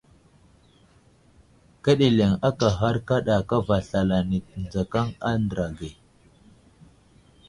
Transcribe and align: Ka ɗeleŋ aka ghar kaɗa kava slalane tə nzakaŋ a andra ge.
Ka 1.83 1.91
ɗeleŋ 1.99 2.31
aka 2.47 2.67
ghar 2.79 2.95
kaɗa 3.07 3.35
kava 3.49 3.77
slalane 3.87 4.37
tə 4.47 4.53
nzakaŋ 4.63 5.07
a 5.15 5.17
andra 5.35 5.65
ge. 5.77 5.89